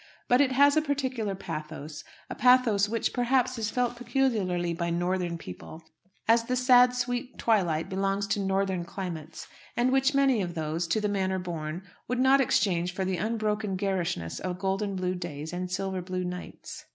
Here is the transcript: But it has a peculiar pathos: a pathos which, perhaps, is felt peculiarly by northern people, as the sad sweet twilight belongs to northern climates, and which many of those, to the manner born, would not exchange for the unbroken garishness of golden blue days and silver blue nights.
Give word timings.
But 0.27 0.41
it 0.41 0.53
has 0.53 0.75
a 0.75 0.81
peculiar 0.81 1.35
pathos: 1.35 2.03
a 2.27 2.33
pathos 2.33 2.89
which, 2.89 3.13
perhaps, 3.13 3.59
is 3.59 3.69
felt 3.69 3.95
peculiarly 3.97 4.73
by 4.73 4.89
northern 4.89 5.37
people, 5.37 5.83
as 6.27 6.45
the 6.45 6.55
sad 6.55 6.95
sweet 6.95 7.37
twilight 7.37 7.87
belongs 7.87 8.25
to 8.29 8.39
northern 8.39 8.83
climates, 8.83 9.47
and 9.77 9.91
which 9.91 10.15
many 10.15 10.41
of 10.41 10.55
those, 10.55 10.87
to 10.87 11.01
the 11.01 11.07
manner 11.07 11.37
born, 11.37 11.83
would 12.07 12.19
not 12.19 12.41
exchange 12.41 12.95
for 12.95 13.05
the 13.05 13.17
unbroken 13.17 13.75
garishness 13.75 14.39
of 14.39 14.57
golden 14.57 14.95
blue 14.95 15.13
days 15.13 15.53
and 15.53 15.69
silver 15.69 16.01
blue 16.01 16.23
nights. 16.23 16.85